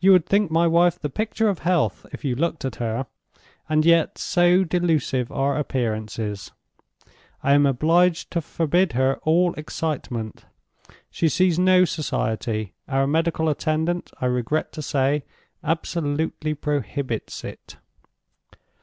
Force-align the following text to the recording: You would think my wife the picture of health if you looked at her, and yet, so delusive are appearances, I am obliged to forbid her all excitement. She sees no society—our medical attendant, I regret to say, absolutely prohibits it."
You 0.00 0.12
would 0.12 0.26
think 0.26 0.50
my 0.50 0.66
wife 0.66 0.98
the 0.98 1.08
picture 1.08 1.48
of 1.48 1.60
health 1.60 2.04
if 2.12 2.26
you 2.26 2.36
looked 2.36 2.66
at 2.66 2.76
her, 2.76 3.06
and 3.70 3.86
yet, 3.86 4.18
so 4.18 4.64
delusive 4.64 5.32
are 5.32 5.56
appearances, 5.56 6.52
I 7.42 7.54
am 7.54 7.64
obliged 7.64 8.30
to 8.32 8.42
forbid 8.42 8.92
her 8.92 9.16
all 9.22 9.54
excitement. 9.54 10.44
She 11.10 11.30
sees 11.30 11.58
no 11.58 11.86
society—our 11.86 13.06
medical 13.06 13.48
attendant, 13.48 14.10
I 14.20 14.26
regret 14.26 14.72
to 14.72 14.82
say, 14.82 15.24
absolutely 15.64 16.52
prohibits 16.52 17.42
it." 17.42 17.78